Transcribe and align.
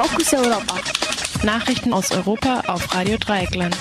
Fokus 0.00 0.32
Europa. 0.32 0.76
Nachrichten 1.42 1.92
aus 1.92 2.12
Europa 2.12 2.62
auf 2.68 2.94
Radio 2.94 3.16
Dreieckland. 3.18 3.76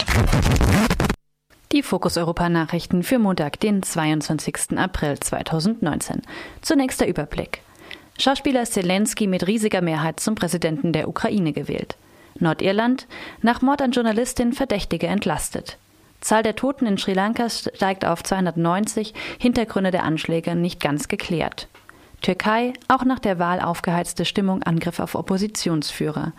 Die 1.71 1.83
Fokus 1.83 2.17
Europa 2.17 2.50
Nachrichten 2.50 3.04
für 3.04 3.20
Montag, 3.20 3.59
den 3.59 3.83
22. 3.83 4.80
April 4.80 5.19
2019. 5.19 6.24
Zunächst 6.64 7.01
der 7.01 7.08
Überblick. 7.08 7.61
Schauspieler 8.18 8.64
Zelensky 8.64 9.27
mit 9.27 9.45
riesiger 9.45 9.82
Mehrheit 9.82 10.20
zum 10.20 10.34
Präsidenten 10.34 10.91
der 10.91 11.07
Ukraine 11.07 11.54
gewählt. 11.54 11.98
Nordirland, 12.39 13.05
nach 13.43 13.61
Mord 13.61 13.84
an 13.84 13.91
Journalistin 13.91 14.54
Verdächtige 14.54 15.05
entlastet. 15.05 15.77
Zahl 16.20 16.41
der 16.41 16.55
Toten 16.55 16.88
in 16.88 16.97
Sri 16.97 17.13
Lanka 17.13 17.47
steigt 17.47 18.05
auf 18.05 18.23
290, 18.23 19.13
Hintergründe 19.38 19.91
der 19.91 20.04
Anschläge 20.04 20.55
nicht 20.55 20.79
ganz 20.79 21.09
geklärt. 21.09 21.68
Türkei, 22.21 22.73
auch 22.88 23.05
nach 23.05 23.20
der 23.20 23.39
Wahl 23.39 23.59
aufgeheizte 23.59 24.25
Stimmung 24.25 24.63
Angriff 24.63 24.99
auf 24.99 25.16
Oppositionsführer. 25.16 26.34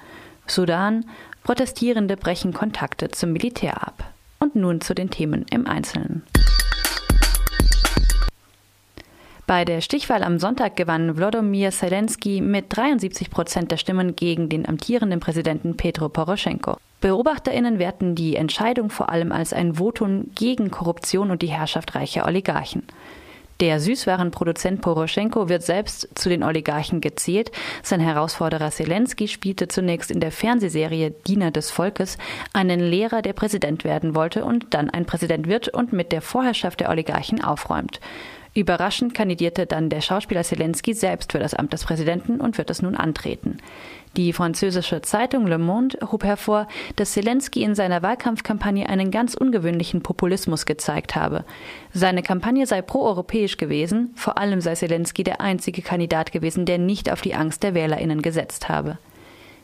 Sudan, 0.46 1.04
Protestierende 1.44 2.16
brechen 2.16 2.52
Kontakte 2.52 3.10
zum 3.10 3.32
Militär 3.32 3.86
ab. 3.86 4.12
Und 4.38 4.54
nun 4.54 4.80
zu 4.80 4.94
den 4.94 5.10
Themen 5.10 5.46
im 5.50 5.66
Einzelnen. 5.66 6.22
Bei 9.48 9.64
der 9.64 9.80
Stichwahl 9.80 10.22
am 10.24 10.38
Sonntag 10.38 10.76
gewann 10.76 11.16
Wlodomir 11.16 11.70
Zelensky 11.70 12.42
mit 12.42 12.66
73 12.68 13.30
Prozent 13.30 13.70
der 13.70 13.78
Stimmen 13.78 14.14
gegen 14.14 14.50
den 14.50 14.68
amtierenden 14.68 15.20
Präsidenten 15.20 15.74
Petro 15.78 16.10
Poroschenko. 16.10 16.76
BeobachterInnen 17.00 17.78
werten 17.78 18.14
die 18.14 18.36
Entscheidung 18.36 18.90
vor 18.90 19.08
allem 19.08 19.32
als 19.32 19.54
ein 19.54 19.76
Votum 19.76 20.32
gegen 20.34 20.70
Korruption 20.70 21.30
und 21.30 21.40
die 21.40 21.46
Herrschaft 21.46 21.94
reicher 21.94 22.26
Oligarchen. 22.26 22.82
Der 23.60 23.80
Süßwarenproduzent 23.80 24.80
Poroschenko 24.82 25.48
wird 25.48 25.64
selbst 25.64 26.08
zu 26.14 26.28
den 26.28 26.44
Oligarchen 26.44 27.00
gezählt. 27.00 27.50
Sein 27.82 27.98
Herausforderer 27.98 28.70
Zelensky 28.70 29.26
spielte 29.26 29.66
zunächst 29.66 30.12
in 30.12 30.20
der 30.20 30.30
Fernsehserie 30.30 31.10
Diener 31.26 31.50
des 31.50 31.72
Volkes 31.72 32.18
einen 32.52 32.78
Lehrer, 32.78 33.20
der 33.20 33.32
Präsident 33.32 33.82
werden 33.82 34.14
wollte 34.14 34.44
und 34.44 34.74
dann 34.74 34.90
ein 34.90 35.06
Präsident 35.06 35.48
wird 35.48 35.68
und 35.68 35.92
mit 35.92 36.12
der 36.12 36.22
Vorherrschaft 36.22 36.78
der 36.78 36.88
Oligarchen 36.88 37.42
aufräumt. 37.42 37.98
Überraschend 38.58 39.14
kandidierte 39.14 39.66
dann 39.66 39.88
der 39.88 40.00
Schauspieler 40.00 40.42
Zelensky 40.42 40.92
selbst 40.92 41.30
für 41.30 41.38
das 41.38 41.54
Amt 41.54 41.72
des 41.72 41.84
Präsidenten 41.84 42.40
und 42.40 42.58
wird 42.58 42.70
es 42.70 42.82
nun 42.82 42.96
antreten. 42.96 43.58
Die 44.16 44.32
französische 44.32 45.00
Zeitung 45.00 45.46
Le 45.46 45.58
Monde 45.58 45.96
hob 46.10 46.24
hervor, 46.24 46.66
dass 46.96 47.12
Zelensky 47.12 47.62
in 47.62 47.76
seiner 47.76 48.02
Wahlkampfkampagne 48.02 48.88
einen 48.88 49.12
ganz 49.12 49.34
ungewöhnlichen 49.34 50.02
Populismus 50.02 50.66
gezeigt 50.66 51.14
habe. 51.14 51.44
Seine 51.92 52.24
Kampagne 52.24 52.66
sei 52.66 52.82
proeuropäisch 52.82 53.58
gewesen, 53.58 54.10
vor 54.16 54.38
allem 54.38 54.60
sei 54.60 54.74
Zelensky 54.74 55.22
der 55.22 55.40
einzige 55.40 55.82
Kandidat 55.82 56.32
gewesen, 56.32 56.66
der 56.66 56.78
nicht 56.78 57.12
auf 57.12 57.20
die 57.20 57.36
Angst 57.36 57.62
der 57.62 57.74
Wählerinnen 57.74 58.22
gesetzt 58.22 58.68
habe. 58.68 58.98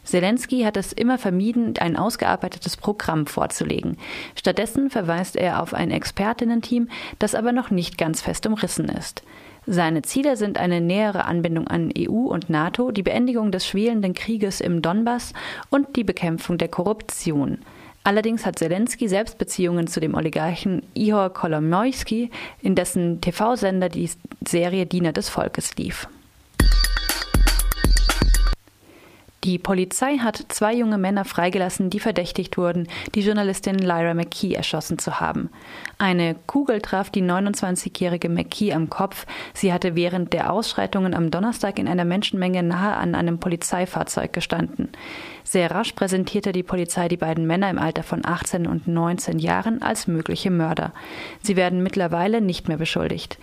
Zelensky 0.04 0.62
hat 0.62 0.76
es 0.76 0.92
immer 0.92 1.18
vermieden, 1.18 1.74
ein 1.78 1.96
ausgearbeitetes 1.96 2.76
Programm 2.76 3.26
vorzulegen. 3.26 3.96
Stattdessen 4.36 4.90
verweist 4.90 5.36
er 5.36 5.62
auf 5.62 5.74
ein 5.74 5.90
Expertinnenteam, 5.90 6.88
das 7.18 7.34
aber 7.34 7.52
noch 7.52 7.70
nicht 7.70 7.98
ganz 7.98 8.20
fest 8.20 8.46
umrissen 8.46 8.88
ist. 8.88 9.22
Seine 9.66 10.02
Ziele 10.02 10.36
sind 10.36 10.58
eine 10.58 10.82
nähere 10.82 11.24
Anbindung 11.24 11.68
an 11.68 11.90
EU 11.96 12.26
und 12.26 12.50
NATO, 12.50 12.90
die 12.90 13.02
Beendigung 13.02 13.50
des 13.50 13.66
schwelenden 13.66 14.12
Krieges 14.12 14.60
im 14.60 14.82
Donbass 14.82 15.32
und 15.70 15.96
die 15.96 16.04
Bekämpfung 16.04 16.58
der 16.58 16.68
Korruption. 16.68 17.58
Allerdings 18.06 18.44
hat 18.44 18.58
Zelensky 18.58 19.08
selbst 19.08 19.38
Beziehungen 19.38 19.86
zu 19.86 19.98
dem 19.98 20.14
Oligarchen 20.14 20.82
Ihor 20.92 21.30
Kolomoisky, 21.30 22.30
in 22.60 22.74
dessen 22.74 23.22
TV-Sender 23.22 23.88
die 23.88 24.10
Serie 24.46 24.84
Diener 24.84 25.12
des 25.12 25.30
Volkes 25.30 25.74
lief. 25.76 26.06
Die 29.44 29.58
Polizei 29.58 30.16
hat 30.16 30.42
zwei 30.48 30.72
junge 30.72 30.96
Männer 30.96 31.26
freigelassen, 31.26 31.90
die 31.90 32.00
verdächtigt 32.00 32.56
wurden, 32.56 32.88
die 33.14 33.20
Journalistin 33.20 33.78
Lyra 33.78 34.14
McKee 34.14 34.54
erschossen 34.54 34.98
zu 34.98 35.20
haben. 35.20 35.50
Eine 35.98 36.34
Kugel 36.46 36.80
traf 36.80 37.10
die 37.10 37.22
29-jährige 37.22 38.30
McKee 38.30 38.72
am 38.72 38.88
Kopf. 38.88 39.26
Sie 39.52 39.70
hatte 39.70 39.96
während 39.96 40.32
der 40.32 40.50
Ausschreitungen 40.50 41.12
am 41.12 41.30
Donnerstag 41.30 41.78
in 41.78 41.88
einer 41.88 42.06
Menschenmenge 42.06 42.62
nahe 42.62 42.96
an 42.96 43.14
einem 43.14 43.38
Polizeifahrzeug 43.38 44.32
gestanden. 44.32 44.88
Sehr 45.42 45.70
rasch 45.70 45.92
präsentierte 45.92 46.52
die 46.52 46.62
Polizei 46.62 47.08
die 47.08 47.18
beiden 47.18 47.46
Männer 47.46 47.68
im 47.68 47.78
Alter 47.78 48.02
von 48.02 48.24
18 48.24 48.66
und 48.66 48.88
19 48.88 49.38
Jahren 49.38 49.82
als 49.82 50.06
mögliche 50.06 50.50
Mörder. 50.50 50.94
Sie 51.42 51.56
werden 51.56 51.82
mittlerweile 51.82 52.40
nicht 52.40 52.68
mehr 52.68 52.78
beschuldigt. 52.78 53.36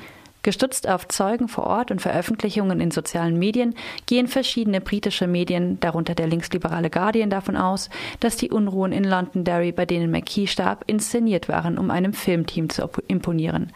Gestützt 0.44 0.90
auf 0.90 1.08
Zeugen 1.08 1.48
vor 1.48 1.66
Ort 1.66 1.92
und 1.92 2.02
Veröffentlichungen 2.02 2.80
in 2.80 2.90
sozialen 2.90 3.38
Medien 3.38 3.76
gehen 4.08 4.28
verschiedene 4.28 4.82
britische 4.82 5.28
Medien, 5.28 5.80
darunter 5.80 6.16
der 6.16 6.28
linksliberale 6.28 6.90
Guardian, 6.90 7.30
davon 7.30 7.56
aus, 7.56 7.90
dass 8.20 8.38
die 8.38 8.50
Unruhen 8.50 8.92
in 8.92 9.04
Londonderry, 9.04 9.72
bei 9.72 9.86
denen 9.86 10.10
McKee 10.10 10.48
starb, 10.48 10.84
inszeniert 10.88 11.48
waren, 11.48 11.78
um 11.78 11.92
einem 11.92 12.14
Filmteam 12.14 12.70
zu 12.70 12.90
imponieren. 13.08 13.72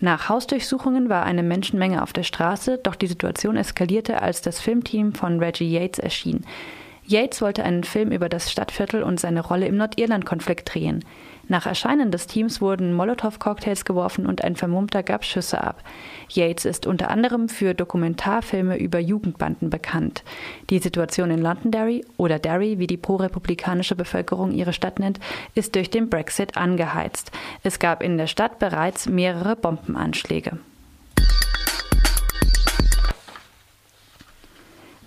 Nach 0.00 0.28
Hausdurchsuchungen 0.28 1.08
war 1.08 1.24
eine 1.24 1.42
Menschenmenge 1.42 2.02
auf 2.02 2.12
der 2.12 2.22
Straße, 2.22 2.78
doch 2.78 2.94
die 2.94 3.06
Situation 3.06 3.56
eskalierte, 3.56 4.20
als 4.22 4.42
das 4.42 4.60
Filmteam 4.60 5.14
von 5.14 5.40
Reggie 5.40 5.70
Yates 5.70 5.98
erschien. 5.98 6.44
Yates 7.08 7.40
wollte 7.40 7.62
einen 7.62 7.84
Film 7.84 8.10
über 8.10 8.28
das 8.28 8.50
Stadtviertel 8.50 9.04
und 9.04 9.20
seine 9.20 9.40
Rolle 9.40 9.66
im 9.66 9.76
Nordirland-Konflikt 9.76 10.74
drehen. 10.74 11.04
Nach 11.48 11.64
Erscheinen 11.64 12.10
des 12.10 12.26
Teams 12.26 12.60
wurden 12.60 12.92
Molotow-Cocktails 12.92 13.84
geworfen 13.84 14.26
und 14.26 14.42
ein 14.42 14.56
Vermummter 14.56 15.04
gab 15.04 15.24
Schüsse 15.24 15.62
ab. 15.62 15.84
Yates 16.28 16.64
ist 16.64 16.86
unter 16.86 17.08
anderem 17.10 17.48
für 17.48 17.74
Dokumentarfilme 17.74 18.76
über 18.76 18.98
Jugendbanden 18.98 19.70
bekannt. 19.70 20.24
Die 20.70 20.80
Situation 20.80 21.30
in 21.30 21.40
Londonderry 21.40 22.04
oder 22.16 22.40
Derry, 22.40 22.80
wie 22.80 22.88
die 22.88 22.96
pro-republikanische 22.96 23.94
Bevölkerung 23.94 24.50
ihre 24.50 24.72
Stadt 24.72 24.98
nennt, 24.98 25.20
ist 25.54 25.76
durch 25.76 25.90
den 25.90 26.10
Brexit 26.10 26.56
angeheizt. 26.56 27.30
Es 27.62 27.78
gab 27.78 28.02
in 28.02 28.18
der 28.18 28.26
Stadt 28.26 28.58
bereits 28.58 29.08
mehrere 29.08 29.54
Bombenanschläge. 29.54 30.58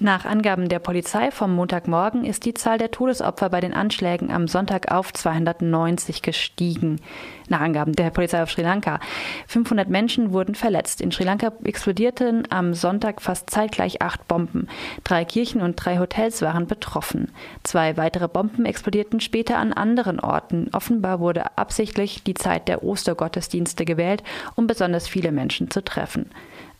Nach 0.01 0.23
Angaben 0.23 0.69
der 0.69 0.79
Polizei 0.79 1.29
vom 1.29 1.53
Montagmorgen 1.53 2.23
ist 2.23 2.45
die 2.45 2.53
Zahl 2.53 2.77
der 2.77 2.89
Todesopfer 2.89 3.49
bei 3.49 3.59
den 3.59 3.73
Anschlägen 3.73 4.31
am 4.31 4.47
Sonntag 4.47 4.93
auf 4.93 5.11
290 5.11 6.21
gestiegen. 6.21 7.01
Nach 7.49 7.59
Angaben 7.59 7.91
der 7.91 8.09
Polizei 8.09 8.41
auf 8.41 8.49
Sri 8.49 8.61
Lanka. 8.61 9.01
500 9.47 9.89
Menschen 9.89 10.31
wurden 10.31 10.55
verletzt. 10.55 11.01
In 11.01 11.11
Sri 11.11 11.25
Lanka 11.25 11.51
explodierten 11.65 12.47
am 12.49 12.73
Sonntag 12.73 13.21
fast 13.21 13.49
zeitgleich 13.49 14.01
acht 14.01 14.25
Bomben. 14.29 14.69
Drei 15.03 15.25
Kirchen 15.25 15.59
und 15.59 15.75
drei 15.75 15.99
Hotels 15.99 16.41
waren 16.41 16.65
betroffen. 16.65 17.33
Zwei 17.63 17.97
weitere 17.97 18.29
Bomben 18.29 18.65
explodierten 18.65 19.19
später 19.19 19.57
an 19.57 19.73
anderen 19.73 20.21
Orten. 20.21 20.69
Offenbar 20.71 21.19
wurde 21.19 21.57
absichtlich 21.57 22.23
die 22.23 22.35
Zeit 22.35 22.69
der 22.69 22.85
Ostergottesdienste 22.85 23.83
gewählt, 23.83 24.23
um 24.55 24.65
besonders 24.65 25.09
viele 25.09 25.33
Menschen 25.33 25.69
zu 25.69 25.83
treffen. 25.83 26.29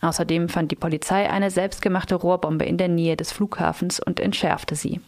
Außerdem 0.02 0.50
fand 0.50 0.72
die 0.72 0.76
Polizei 0.76 1.30
eine 1.30 1.52
selbstgemachte 1.52 2.16
Rohrbombe 2.16 2.66
in 2.66 2.78
der 2.78 2.88
Nähe 2.88 3.18
des 3.18 3.32
Flughafens 3.32 4.00
und 4.00 4.20
entschärfte 4.20 4.76
sie. 4.76 5.02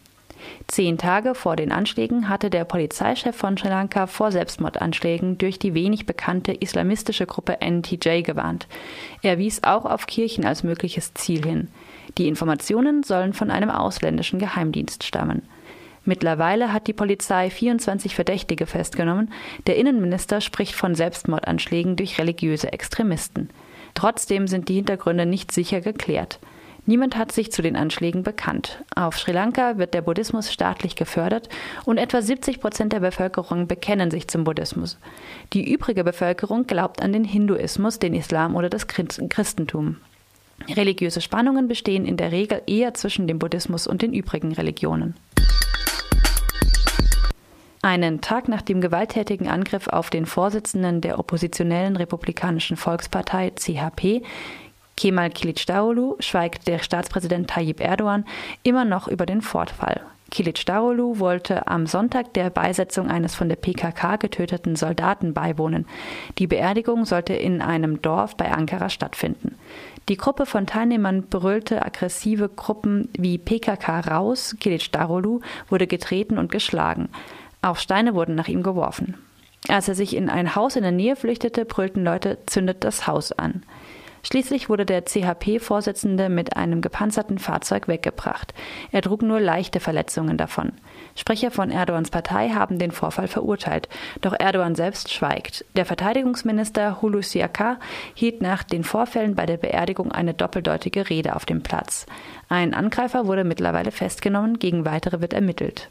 Zehn 0.66 0.98
Tage 0.98 1.34
vor 1.34 1.56
den 1.56 1.72
Anschlägen 1.72 2.28
hatte 2.28 2.50
der 2.50 2.64
Polizeichef 2.64 3.36
von 3.36 3.56
Sri 3.56 3.68
Lanka 3.68 4.06
vor 4.06 4.32
Selbstmordanschlägen 4.32 5.38
durch 5.38 5.58
die 5.58 5.74
wenig 5.74 6.06
bekannte 6.06 6.52
islamistische 6.52 7.26
Gruppe 7.26 7.58
NTJ 7.60 8.22
gewarnt. 8.22 8.66
Er 9.22 9.38
wies 9.38 9.62
auch 9.62 9.84
auf 9.84 10.06
Kirchen 10.06 10.44
als 10.44 10.62
mögliches 10.62 11.14
Ziel 11.14 11.44
hin. 11.44 11.68
Die 12.18 12.28
Informationen 12.28 13.02
sollen 13.02 13.32
von 13.32 13.50
einem 13.50 13.70
ausländischen 13.70 14.38
Geheimdienst 14.38 15.04
stammen. 15.04 15.42
Mittlerweile 16.04 16.72
hat 16.72 16.88
die 16.88 16.92
Polizei 16.92 17.48
24 17.48 18.14
Verdächtige 18.16 18.66
festgenommen. 18.66 19.32
Der 19.68 19.76
Innenminister 19.76 20.40
spricht 20.40 20.74
von 20.74 20.96
Selbstmordanschlägen 20.96 21.94
durch 21.94 22.18
religiöse 22.18 22.72
Extremisten. 22.72 23.50
Trotzdem 23.94 24.46
sind 24.46 24.68
die 24.68 24.74
Hintergründe 24.74 25.26
nicht 25.26 25.52
sicher 25.52 25.80
geklärt. 25.80 26.38
Niemand 26.84 27.16
hat 27.16 27.30
sich 27.30 27.52
zu 27.52 27.62
den 27.62 27.76
Anschlägen 27.76 28.24
bekannt. 28.24 28.82
Auf 28.96 29.16
Sri 29.16 29.30
Lanka 29.30 29.78
wird 29.78 29.94
der 29.94 30.02
Buddhismus 30.02 30.52
staatlich 30.52 30.96
gefördert 30.96 31.48
und 31.84 31.96
etwa 31.96 32.20
70 32.20 32.60
Prozent 32.60 32.92
der 32.92 32.98
Bevölkerung 32.98 33.68
bekennen 33.68 34.10
sich 34.10 34.26
zum 34.26 34.42
Buddhismus. 34.42 34.98
Die 35.52 35.72
übrige 35.72 36.02
Bevölkerung 36.02 36.66
glaubt 36.66 37.00
an 37.00 37.12
den 37.12 37.24
Hinduismus, 37.24 38.00
den 38.00 38.14
Islam 38.14 38.56
oder 38.56 38.68
das 38.68 38.88
Christentum. 38.88 39.98
Religiöse 40.68 41.20
Spannungen 41.20 41.68
bestehen 41.68 42.04
in 42.04 42.16
der 42.16 42.32
Regel 42.32 42.62
eher 42.66 42.94
zwischen 42.94 43.28
dem 43.28 43.38
Buddhismus 43.38 43.86
und 43.86 44.02
den 44.02 44.12
übrigen 44.12 44.52
Religionen. 44.52 45.14
Einen 47.84 48.20
Tag 48.20 48.46
nach 48.46 48.62
dem 48.62 48.80
gewalttätigen 48.80 49.48
Angriff 49.48 49.88
auf 49.88 50.08
den 50.08 50.24
Vorsitzenden 50.24 51.00
der 51.00 51.18
oppositionellen 51.18 51.96
Republikanischen 51.96 52.76
Volkspartei 52.76 53.50
CHP, 53.50 54.22
Kemal 54.96 55.30
Kilicdaroglu, 55.30 56.14
schweigt 56.20 56.68
der 56.68 56.78
Staatspräsident 56.78 57.50
Tayyip 57.50 57.80
Erdogan 57.80 58.24
immer 58.62 58.84
noch 58.84 59.08
über 59.08 59.26
den 59.26 59.42
Vorfall. 59.42 60.00
Kilicdaroglu 60.30 61.18
wollte 61.18 61.66
am 61.66 61.88
Sonntag 61.88 62.32
der 62.34 62.50
Beisetzung 62.50 63.10
eines 63.10 63.34
von 63.34 63.48
der 63.48 63.56
PKK 63.56 64.14
getöteten 64.14 64.76
Soldaten 64.76 65.34
beiwohnen. 65.34 65.86
Die 66.38 66.46
Beerdigung 66.46 67.04
sollte 67.04 67.34
in 67.34 67.60
einem 67.60 68.00
Dorf 68.00 68.36
bei 68.36 68.52
Ankara 68.52 68.90
stattfinden. 68.90 69.56
Die 70.08 70.16
Gruppe 70.16 70.46
von 70.46 70.66
Teilnehmern 70.66 71.24
brüllte 71.24 71.84
aggressive 71.84 72.48
Gruppen 72.48 73.08
wie 73.18 73.38
PKK 73.38 74.00
raus, 74.00 74.56
Kilic 74.60 74.92
Darolu 74.92 75.40
wurde 75.68 75.88
getreten 75.88 76.38
und 76.38 76.52
geschlagen. 76.52 77.08
Auch 77.62 77.76
Steine 77.76 78.14
wurden 78.14 78.34
nach 78.34 78.48
ihm 78.48 78.62
geworfen. 78.62 79.16
Als 79.68 79.88
er 79.88 79.94
sich 79.94 80.16
in 80.16 80.28
ein 80.28 80.56
Haus 80.56 80.74
in 80.74 80.82
der 80.82 80.92
Nähe 80.92 81.14
flüchtete, 81.14 81.64
brüllten 81.64 82.04
Leute, 82.04 82.38
zündet 82.46 82.82
das 82.82 83.06
Haus 83.06 83.30
an. 83.30 83.62
Schließlich 84.24 84.68
wurde 84.68 84.86
der 84.86 85.04
CHP-Vorsitzende 85.04 86.28
mit 86.28 86.56
einem 86.56 86.80
gepanzerten 86.80 87.38
Fahrzeug 87.38 87.88
weggebracht. 87.88 88.54
Er 88.92 89.02
trug 89.02 89.22
nur 89.22 89.40
leichte 89.40 89.80
Verletzungen 89.80 90.36
davon. 90.36 90.72
Sprecher 91.16 91.50
von 91.50 91.70
Erdogans 91.70 92.10
Partei 92.10 92.50
haben 92.50 92.78
den 92.78 92.92
Vorfall 92.92 93.26
verurteilt, 93.26 93.88
doch 94.20 94.34
Erdogan 94.38 94.76
selbst 94.76 95.12
schweigt. 95.12 95.64
Der 95.76 95.86
Verteidigungsminister 95.86 97.02
Hulusi 97.02 97.42
Akar 97.42 97.78
hielt 98.14 98.42
nach 98.42 98.62
den 98.62 98.84
Vorfällen 98.84 99.34
bei 99.34 99.46
der 99.46 99.56
Beerdigung 99.56 100.12
eine 100.12 100.34
doppeldeutige 100.34 101.10
Rede 101.10 101.34
auf 101.34 101.44
dem 101.44 101.62
Platz. 101.62 102.06
Ein 102.48 102.74
Angreifer 102.74 103.26
wurde 103.26 103.42
mittlerweile 103.42 103.90
festgenommen, 103.90 104.60
gegen 104.60 104.84
weitere 104.84 105.20
wird 105.20 105.32
ermittelt. 105.32 105.88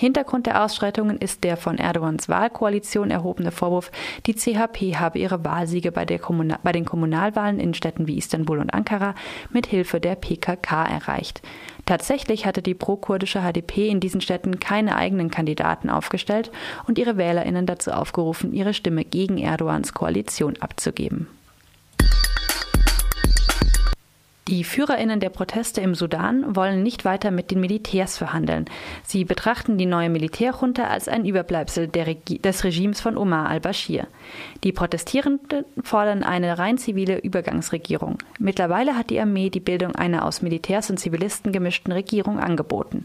Hintergrund 0.00 0.46
der 0.46 0.62
Ausschreitungen 0.64 1.18
ist 1.18 1.42
der 1.42 1.56
von 1.56 1.76
Erdogans 1.76 2.28
Wahlkoalition 2.28 3.10
erhobene 3.10 3.50
Vorwurf, 3.50 3.90
die 4.26 4.34
CHP 4.34 4.94
habe 4.94 5.18
ihre 5.18 5.44
Wahlsiege 5.44 5.90
bei, 5.90 6.06
bei, 6.06 6.72
den 6.72 6.84
Kommunalwahlen 6.84 7.58
in 7.58 7.74
Städten 7.74 8.06
wie 8.06 8.16
Istanbul 8.16 8.60
und 8.60 8.72
Ankara 8.72 9.16
mit 9.50 9.66
Hilfe 9.66 9.98
der 9.98 10.14
PKK 10.14 10.84
erreicht. 10.84 11.42
Tatsächlich 11.84 12.46
hatte 12.46 12.62
die 12.62 12.74
pro-kurdische 12.74 13.40
HDP 13.40 13.88
in 13.88 13.98
diesen 13.98 14.20
Städten 14.20 14.60
keine 14.60 14.94
eigenen 14.94 15.32
Kandidaten 15.32 15.90
aufgestellt 15.90 16.52
und 16.86 16.96
ihre 16.96 17.16
Wählerinnen 17.16 17.66
dazu 17.66 17.90
aufgerufen, 17.90 18.52
ihre 18.52 18.74
Stimme 18.74 19.04
gegen 19.04 19.36
Erdogans 19.36 19.94
Koalition 19.94 20.58
abzugeben. 20.60 21.26
Die 24.48 24.64
Führerinnen 24.64 25.20
der 25.20 25.28
Proteste 25.28 25.82
im 25.82 25.94
Sudan 25.94 26.56
wollen 26.56 26.82
nicht 26.82 27.04
weiter 27.04 27.30
mit 27.30 27.50
den 27.50 27.60
Militärs 27.60 28.16
verhandeln. 28.16 28.64
Sie 29.04 29.26
betrachten 29.26 29.76
die 29.76 29.84
neue 29.84 30.08
Militärjunta 30.08 30.84
als 30.84 31.06
ein 31.06 31.26
Überbleibsel 31.26 31.90
Regi 31.94 32.38
des 32.38 32.64
Regimes 32.64 32.98
von 33.02 33.18
Omar 33.18 33.50
al-Bashir. 33.50 34.06
Die 34.64 34.72
Protestierenden 34.72 35.66
fordern 35.84 36.22
eine 36.22 36.58
rein 36.58 36.78
zivile 36.78 37.18
Übergangsregierung. 37.18 38.16
Mittlerweile 38.38 38.96
hat 38.96 39.10
die 39.10 39.20
Armee 39.20 39.50
die 39.50 39.60
Bildung 39.60 39.94
einer 39.94 40.24
aus 40.24 40.40
Militärs 40.40 40.88
und 40.88 40.96
Zivilisten 40.96 41.52
gemischten 41.52 41.92
Regierung 41.92 42.40
angeboten. 42.40 43.02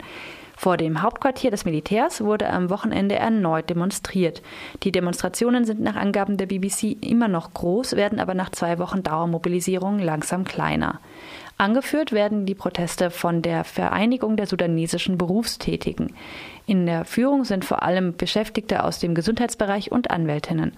Vor 0.56 0.78
dem 0.78 1.02
Hauptquartier 1.02 1.52
des 1.52 1.66
Militärs 1.66 2.22
wurde 2.22 2.50
am 2.50 2.70
Wochenende 2.70 3.16
erneut 3.16 3.70
demonstriert. 3.70 4.42
Die 4.84 4.92
Demonstrationen 4.92 5.66
sind 5.66 5.82
nach 5.82 5.96
Angaben 5.96 6.38
der 6.38 6.46
BBC 6.46 6.96
immer 7.02 7.28
noch 7.28 7.54
groß, 7.54 7.96
werden 7.96 8.20
aber 8.20 8.34
nach 8.34 8.52
zwei 8.52 8.80
Wochen 8.80 9.04
Dauermobilisierung 9.04 10.00
langsam 10.00 10.46
kleiner. 10.46 11.00
Angeführt 11.58 12.12
werden 12.12 12.46
die 12.46 12.56
Proteste 12.56 13.12
von 13.12 13.42
der 13.42 13.64
Vereinigung 13.64 14.38
der 14.38 14.48
sudanesischen 14.48 15.18
Berufstätigen. 15.18 16.14
In 16.66 16.86
der 16.86 17.06
Führung 17.06 17.44
sind 17.44 17.64
vor 17.64 17.84
allem 17.84 18.16
Beschäftigte 18.16 18.84
aus 18.84 19.00
dem 19.00 19.16
Gesundheitsbereich 19.16 19.92
und 19.92 20.12
Anwältinnen. 20.12 20.74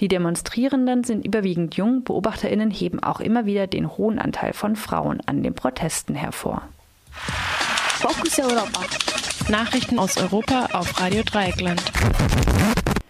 Die 0.00 0.08
Demonstrierenden 0.08 1.04
sind 1.04 1.24
überwiegend 1.24 1.76
jung, 1.76 2.02
Beobachterinnen 2.02 2.70
heben 2.70 3.02
auch 3.02 3.20
immer 3.20 3.46
wieder 3.46 3.66
den 3.66 3.96
hohen 3.96 4.18
Anteil 4.18 4.52
von 4.52 4.76
Frauen 4.76 5.20
an 5.26 5.42
den 5.42 5.54
Protesten 5.54 6.14
hervor. 6.14 6.62
Fokus 7.98 8.38
Europa. 8.38 8.80
Nachrichten 9.48 9.98
aus 9.98 10.16
Europa 10.18 10.68
auf 10.72 11.00
Radio 11.00 11.22
Dreieckland. 11.22 11.80